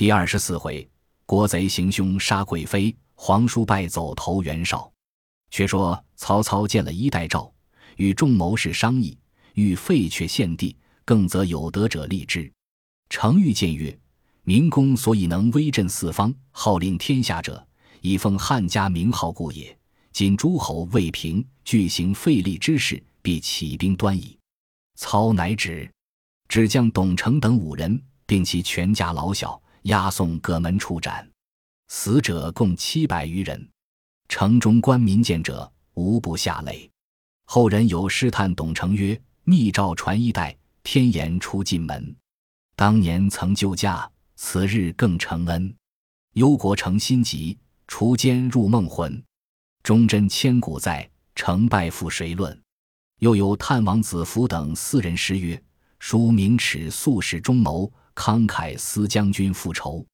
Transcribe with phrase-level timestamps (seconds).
[0.00, 0.88] 第二十四回，
[1.26, 4.90] 国贼行凶杀贵妃，皇叔败走投袁绍。
[5.50, 7.52] 却说曹操见了衣带诏，
[7.96, 9.18] 与众谋士商议，
[9.52, 10.74] 欲废却献帝，
[11.04, 12.50] 更则有德者立之。
[13.10, 13.94] 程昱见曰
[14.42, 17.62] ：“明公所以能威震四方，号令天下者，
[18.00, 19.78] 以奉汉家名号故也。
[20.12, 24.38] 今诸侯未平，俱行废立之事，必起兵端矣。”
[24.96, 25.92] 操乃止，
[26.48, 29.60] 只将董承等五人，并其全家老小。
[29.82, 31.28] 押送各门处斩，
[31.88, 33.68] 死者共七百余人。
[34.28, 36.88] 城中官民见者，无不下泪。
[37.46, 42.14] 后人有诗叹董承曰：“密诏传一代，天言出进门。
[42.76, 45.74] 当年曾救驾，此日更承恩。
[46.34, 49.20] 忧国成心急，除奸入梦魂。
[49.82, 52.56] 忠贞千古在，成败负谁论？”
[53.18, 55.60] 又有探王子服等四人诗曰
[55.98, 60.04] ：“书明耻素使忠谋。”慷慨思将军复仇，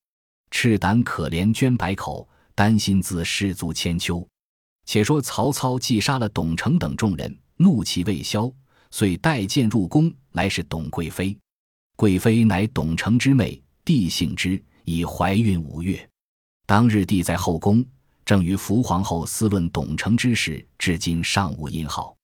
[0.50, 4.26] 赤胆可怜捐百口，担心自士卒千秋。
[4.84, 8.50] 且说曹操既杀了董承等众人，怒气未消，
[8.90, 11.36] 遂带剑入宫来是董贵妃。
[11.96, 16.08] 贵妃乃董承之妹，帝幸之，已怀孕五月。
[16.66, 17.84] 当日帝在后宫，
[18.24, 22.16] 正与福皇后思论董承之事，至今尚无音号。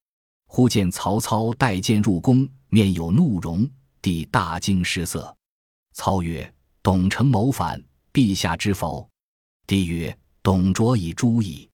[0.47, 3.69] 忽见曹操带剑入宫，面有怒容，
[4.01, 5.35] 帝大惊失色。
[5.93, 9.09] 操曰：“董承谋反，陛下知否？”
[9.67, 11.69] 帝曰：“董卓已诛矣。”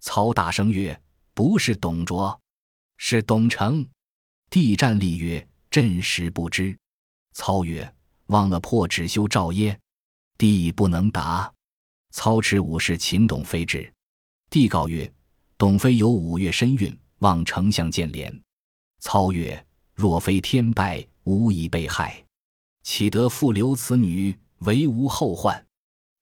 [0.00, 0.98] 操大声曰
[1.34, 2.38] ：“不是董卓，
[2.98, 3.86] 是董承。”
[4.50, 6.76] 帝战立曰：“朕实不知。”
[7.32, 7.94] 操曰
[8.26, 9.78] ：“忘了破纸修诏耶？”
[10.38, 11.52] 帝不能答。
[12.10, 13.92] 操持武士擒董妃至，
[14.50, 15.10] 帝告曰
[15.58, 18.32] ：“董妃有五月身孕，望丞相见怜。”
[19.00, 22.23] 操曰：“若非天败，无以被害。”
[22.84, 25.66] 岂得复留此女，为无后患？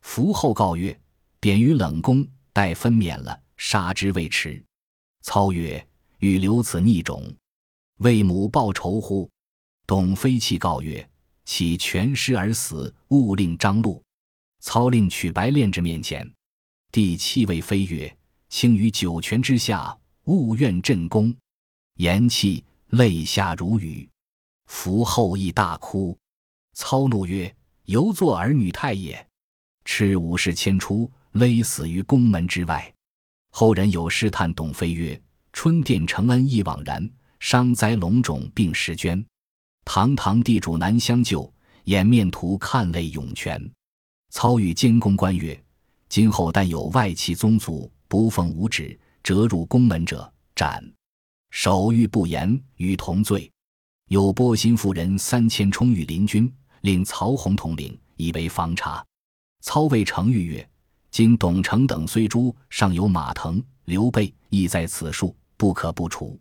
[0.01, 0.99] 伏后告曰
[1.41, 4.65] ：“贬于冷宫，待分娩了，杀之未迟。”
[5.23, 5.85] 操曰
[6.21, 7.35] ：“欲留此逆种，
[7.99, 9.29] 为母报仇乎？”
[9.87, 11.07] 董妃泣告曰
[11.45, 14.01] ：“岂全尸而死，勿令张禄。”
[14.61, 16.33] 操令取白练至面前，
[16.93, 18.17] 帝泣谓妃曰
[18.49, 21.35] ：“卿于九泉之下，勿怨朕功。”
[21.99, 24.09] 言讫，泪下如雨。
[24.67, 26.17] 伏后亦大哭。
[26.75, 27.55] 操怒曰
[27.87, 29.27] ：“犹作儿女态也！”
[29.85, 32.93] 斥武士牵出，勒死于宫门之外。
[33.51, 35.21] 后人有诗叹董妃曰
[35.53, 37.09] ：“春殿承恩亦枉然，
[37.41, 39.23] 伤灾龙种并时捐。
[39.85, 41.53] 堂堂地主难相救，
[41.85, 43.61] 掩面图看泪涌泉。”
[44.31, 45.63] 操与监公官曰
[46.09, 50.83] ：“今后但有外戚宗族不奉吾旨，折入宫门者，斩。
[51.51, 53.51] 守御不严，与同罪。
[54.09, 56.51] 有波心妇人三千，充与邻军。”
[56.83, 59.05] 令曹洪统领，以为防察。
[59.61, 60.69] 操谓程昱曰
[61.11, 66.39] ：“今董承等虽诛，尚有马腾、刘备亦在此数，不可不除。”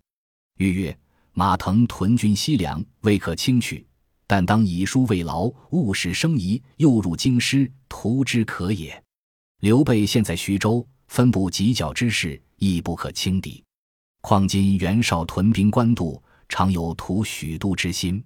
[0.57, 0.97] 昱曰
[1.33, 3.85] ：“马腾屯军西凉，未可轻取，
[4.25, 9.01] 但当以书慰劳，勿使生疑，诱入京师，图之可也。
[9.59, 13.63] 刘备现在徐州，分布犄角之势，亦不可轻敌。
[14.21, 18.23] 况今袁绍屯兵官渡，常有图许都之心。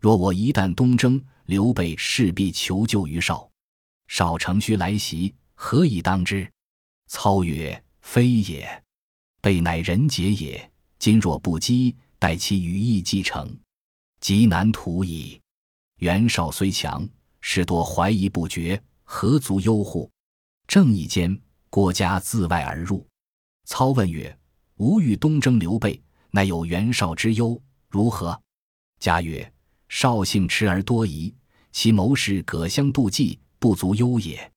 [0.00, 3.50] 若我一旦东征，刘备势必求救于绍，
[4.06, 6.46] 绍乘虚来袭，何以当之？
[7.06, 8.84] 操曰：“非也，
[9.40, 10.70] 备乃人杰也。
[10.98, 13.58] 今若不击，待其羽翼既成，
[14.20, 15.40] 极难图矣。
[16.00, 17.08] 袁绍虽强，
[17.40, 20.10] 士多怀疑不决，何足忧乎？”
[20.68, 23.08] 正义间，郭嘉自外而入。
[23.64, 24.38] 操问曰
[24.76, 27.58] ：“吾欲东征刘备，乃有袁绍之忧，
[27.88, 28.38] 如何？”
[29.00, 29.50] 嘉曰
[29.88, 31.34] ：“绍性迟而多疑。”
[31.80, 34.52] 其谋士葛相妒忌，不足忧也。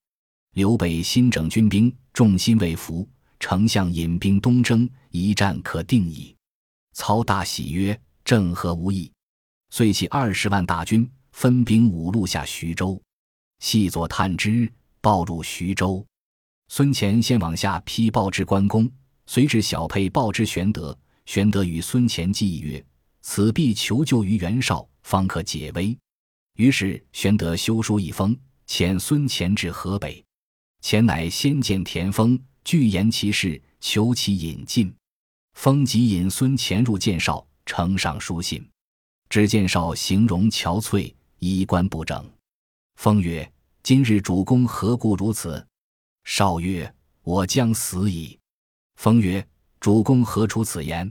[0.54, 6.34] 刘备新整军兵，众心未服，丞相引兵东征，一战可定矣。
[6.94, 7.96] 操大喜曰
[8.26, 9.08] ：“正合吾意。”
[9.70, 13.00] 遂起二十万大军，分兵五路下徐州。
[13.60, 14.68] 细作探知，
[15.00, 16.04] 报入徐州。
[16.66, 18.90] 孙乾先往下批报至关公，
[19.26, 20.98] 随至小沛报之玄德。
[21.26, 22.84] 玄德与孙乾计议曰
[23.22, 25.96] ：“此必求救于袁绍，方可解危。”
[26.54, 30.24] 于是玄德修书一封，遣孙乾至河北。
[30.82, 34.92] 乾乃先见田丰，具言其事，求其引进。
[35.54, 38.66] 丰即引孙乾入见绍，呈上书信。
[39.28, 42.30] 只见绍形容憔悴，衣冠不整。
[42.96, 43.50] 丰曰
[43.82, 45.66] ：“今日主公何故如此？”
[46.24, 46.94] 绍曰
[47.24, 48.38] ：“我将死矣。”
[48.96, 49.46] 丰曰
[49.80, 51.10] ：“主公何出此言？”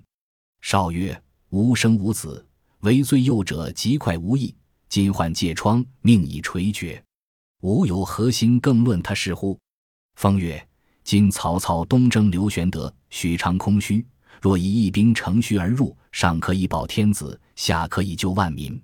[0.62, 2.46] 绍曰：“无生无子，
[2.82, 4.56] 为最幼者极快无益。”
[4.92, 7.02] 今患疥疮，命已垂绝。
[7.62, 9.58] 吾有何心更论他是乎？”
[10.20, 10.68] 风曰
[11.02, 14.06] ：“今曹操东征刘玄德，许昌空虚，
[14.42, 18.84] 若以一兵乘虚而入，上可以保天子，下可以救万民，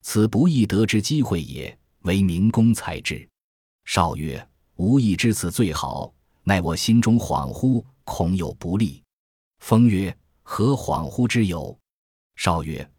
[0.00, 1.78] 此不易得之机会也。
[2.04, 3.28] 为明公才智。”
[3.84, 6.10] 少曰：“吾亦知此最好，
[6.44, 9.02] 奈我心中恍惚，恐有不利。”
[9.60, 11.78] 风曰：“何恍惚之有？”
[12.36, 12.90] 少曰：“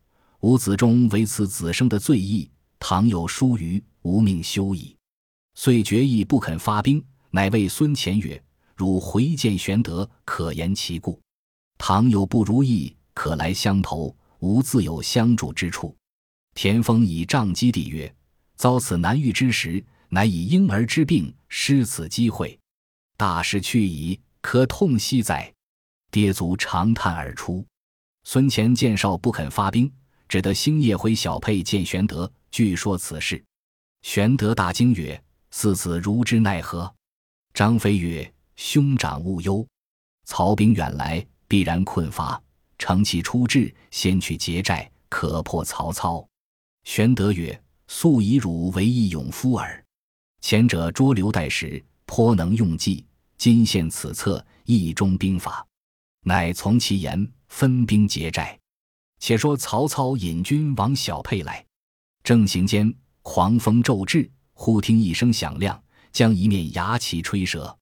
[0.44, 4.94] 吾子中为此子生的罪义，倘有疏虞，吾命休矣。”
[5.56, 7.01] 遂决意不肯发兵，
[7.31, 8.44] 乃谓孙乾曰
[8.75, 11.18] ：“汝回见玄德，可言其故。
[11.78, 15.95] 倘有不如意，可来相投，吾自有相助之处。”
[16.54, 18.13] 田丰以杖击地曰
[18.57, 22.60] ：“遭此难遇之时。”乃以婴儿之病失此机会，
[23.18, 25.51] 大事去矣，可痛惜哉！
[26.12, 27.66] 跌足长叹而出。
[28.24, 29.92] 孙乾见少不肯发兵，
[30.33, 33.45] 只得星夜回小沛见玄德，据说此事。
[34.01, 36.91] 玄德大惊曰：“四子如之奈何？”
[37.53, 39.63] 张飞曰：“兄长勿忧，
[40.25, 42.41] 曹兵远来，必然困乏，
[42.80, 46.27] 乘其出至，先去劫寨，可破曹操。”
[46.83, 49.85] 玄德曰：“素以汝为义勇夫耳。”
[50.41, 53.06] 前者捉刘岱时颇能用计，
[53.38, 55.63] 今现此策，意中兵法，
[56.24, 58.59] 乃从其言，分兵劫寨。
[59.25, 61.65] 且说曹操引军往小沛来，
[62.25, 65.81] 正行间，狂风骤至，忽听一声响亮，
[66.11, 67.73] 将一面牙旗吹折。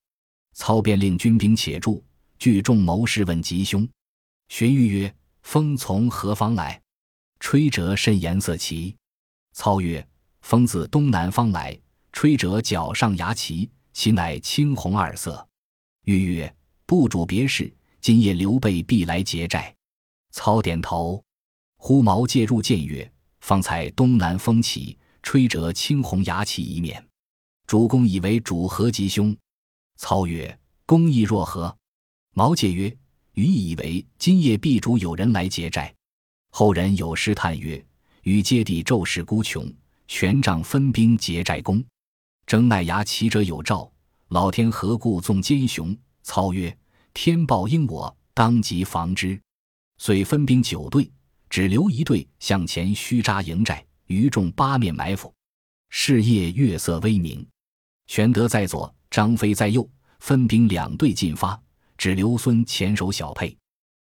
[0.54, 2.04] 操便令军兵且住，
[2.38, 3.90] 聚众谋士问吉凶。
[4.50, 5.12] 荀彧曰
[5.42, 6.80] ：“风从何方来？
[7.40, 8.96] 吹折甚颜色奇？”
[9.54, 10.08] 操曰
[10.46, 11.76] ：“风自东南方来。”
[12.14, 15.44] 吹者脚上牙旗，其乃青红二色。
[16.04, 16.56] 欲曰
[16.86, 19.76] ：“不主别事，今夜刘备必来劫寨。”
[20.30, 21.20] 操点头。
[21.84, 23.12] 忽毛介入谏曰
[23.42, 27.04] ：“方才东南风起，吹折青红牙旗一面。
[27.66, 29.36] 主公以为主何吉凶？”
[29.98, 31.76] 操曰：“公意若何？”
[32.36, 32.96] 毛介曰
[33.34, 35.92] ：“余以为今夜必主有人来劫寨。”
[36.54, 37.84] 后人有诗叹曰
[38.22, 39.68] ：“与接地骤势孤穷，
[40.08, 41.84] 权杖分兵劫寨攻。”
[42.46, 43.92] 征奈牙骑者有兆，
[44.28, 45.98] 老天何故纵奸雄？
[46.22, 46.78] 操曰
[47.12, 49.42] ：“天报应我，当即防之。”
[49.98, 51.12] 遂分兵九队，
[51.52, 55.32] 只留一队向前虚扎营寨，余众八面埋伏。
[55.90, 57.46] 是夜月色微明，
[58.08, 59.88] 玄德在左，张飞在右，
[60.22, 61.62] 分兵两队进发，
[61.98, 63.56] 只留孙前守小沛。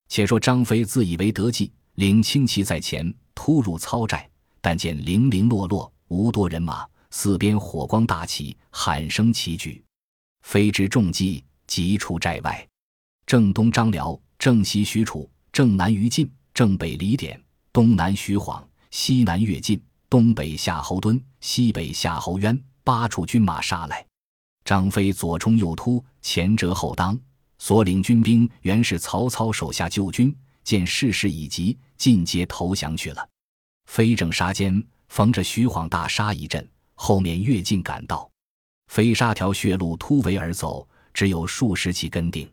[0.08, 4.30] 且说张飞自以为得计，领轻骑在前突入操寨，
[4.62, 6.88] 但见零零落落，无多人马。
[7.12, 9.84] 四边火光大起，喊声齐举，
[10.44, 12.66] 飞之重击，急出寨外。
[13.26, 17.42] 正东张辽，正西许褚，正南于禁，正北李典，
[17.72, 24.06] 东南徐晃，西南乐进，东北夏侯惇，西北夏侯渊，八处军马杀来。
[24.64, 27.20] 张飞左冲右突，前折后当，
[27.58, 33.28] 所领军兵原是曹操手下旧军，见势势已急，尽皆投降去了。
[33.90, 36.70] 飞正杀间，逢着徐晃大杀一阵。
[36.94, 38.30] 后面越进赶到，
[38.92, 42.48] 飞沙条血路突围而走，只有数十骑跟定。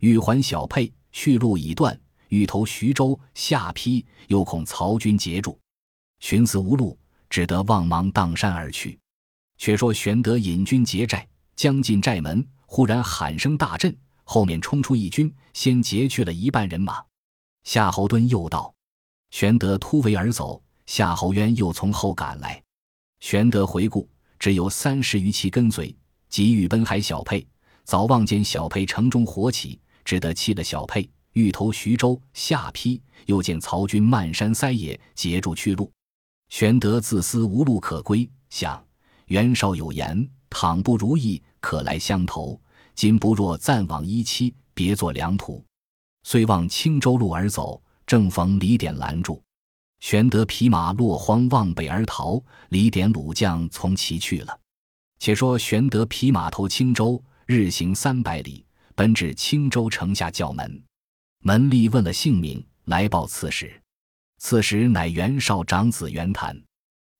[0.00, 1.94] 玉环小沛，去路已断；
[2.30, 5.58] 欲投徐州下邳，又恐曹军截住，
[6.20, 6.98] 寻思无路，
[7.28, 8.98] 只得望芒荡山而去。
[9.58, 13.94] 却说玄德引军劫寨，将进寨门，忽然喊声大震，
[14.24, 17.02] 后面冲出一军，先劫去了一半人马。
[17.64, 18.72] 夏侯惇又道，
[19.30, 22.62] 玄德突围而走，夏侯渊又从后赶来。
[23.18, 24.08] 玄德回顾，
[24.38, 25.94] 只有三十余骑跟随，
[26.28, 27.46] 急欲奔海小沛。
[27.84, 33.00] 早望见小沛城中火起，只得弃了小沛，欲投徐州下邳。
[33.26, 35.90] 又见曹军漫山塞野，截住去路。
[36.48, 38.82] 玄德自思无路可归，想
[39.26, 42.60] 袁绍有言：倘不如意，可来相投。
[42.94, 45.64] 今不若暂往一期，别作良图。
[46.24, 49.40] 遂望青州路而走，正逢李典拦住。
[50.00, 54.58] 玄德匹马落荒望北而逃，李典鲁将从其去了。
[55.18, 60.82] 且说玄德匹马投青州，日行三百里，奔至青州城下叫门。
[61.42, 63.72] 门吏问了姓名，来报刺史。
[64.36, 66.54] 刺史乃袁绍长子袁谭。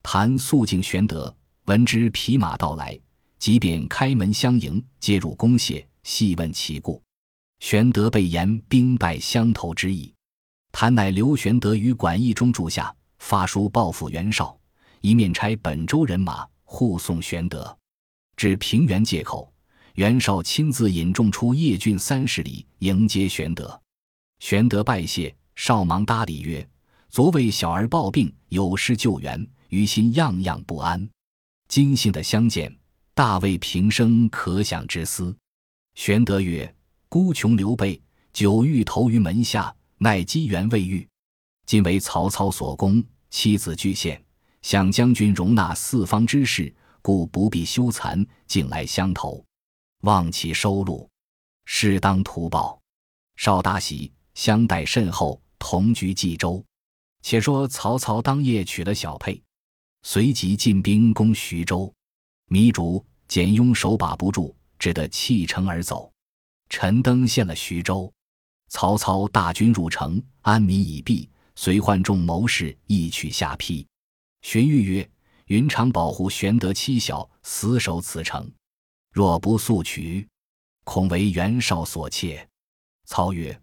[0.02, 1.34] 谭肃敬玄德，
[1.64, 2.98] 闻之匹马到来，
[3.38, 7.02] 即便开门相迎，接入宫谢，细问其故。
[7.60, 10.12] 玄德被言兵败相投之意。
[10.70, 14.54] 谭乃刘玄德于馆驿中住下，发书报复袁绍，
[15.00, 17.74] 一面差本州人马护送玄德
[18.36, 19.50] 至平原界口。
[19.94, 23.80] 袁绍亲自引众出邺郡三十里迎接玄德。
[24.40, 26.66] 玄德拜谢，少忙搭理曰
[27.10, 31.08] ：“昨为小儿抱病，有失救援，于心样样不安。
[31.68, 32.74] 今幸得相见，
[33.14, 35.36] 大为平生可想之思。
[35.94, 36.74] 玄德曰
[37.10, 38.00] ：“孤穷刘备，
[38.32, 41.06] 久欲投于门下，奈机缘未遇。
[41.66, 44.20] 今为曹操所攻，妻子俱陷，
[44.62, 49.44] 想将军容纳四方之士，故不必羞惭，径来相投，
[50.00, 51.06] 望其收录，
[51.66, 52.80] 适当图报。”
[53.36, 56.64] 少大喜，相待甚厚，同居冀州。
[57.22, 59.42] 且说曹操当夜娶了小沛，
[60.02, 61.92] 随即进兵攻徐州。
[62.48, 66.10] 糜竺、简雍手把不住，只得弃城而走。
[66.68, 68.12] 陈登陷了徐州，
[68.68, 73.86] 曹操大军入城，安民已毕，遂唤众谋士一取下邳。
[74.42, 75.10] 荀彧曰
[75.46, 78.50] ：“云长保护玄德妻小，死守此城，
[79.12, 80.26] 若不速取，
[80.84, 82.48] 恐为袁绍所窃。”
[83.04, 83.60] 操曰：“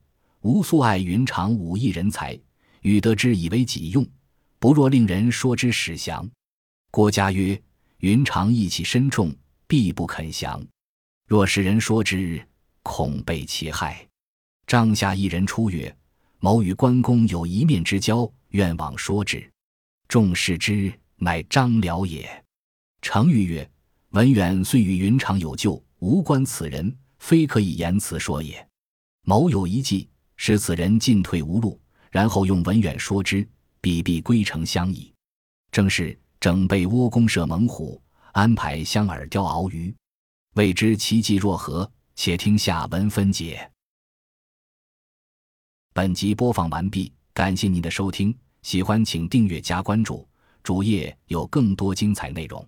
[0.48, 2.40] 吾素爱云长武艺人才。”
[2.84, 4.08] 欲得之以为己用，
[4.60, 6.26] 不若令人说之使降。
[6.90, 7.62] 郭嘉曰
[8.00, 9.36] ：“云长义气深重，
[9.68, 10.66] 必不肯降。
[11.28, 12.42] 若使人说之，
[12.84, 14.08] 恐被其害。”
[14.66, 15.94] 帐下一人出曰
[16.40, 19.46] ：“某与关公有一面之交，愿往说之。”
[20.08, 22.26] 众视之，乃张辽也。
[23.02, 23.70] 程昱曰
[24.12, 28.66] ：“文远虽与云长有旧，无关此人，非可以言辞说也。
[29.24, 31.80] 某有一计，使此人进退无路。”
[32.10, 33.48] 然后用文远说之，
[33.82, 35.14] 必必归城相矣。
[35.72, 38.02] 正是整备窝弓射猛虎，
[38.32, 39.94] 安排香饵钓鳌鱼。
[40.56, 41.92] 未知其计若何？
[42.16, 43.70] 且听下文分解。
[45.94, 50.28] 本集播放完毕，感谢您的收听，喜欢请订阅加关注，
[50.64, 52.68] 主页有更多精彩内容。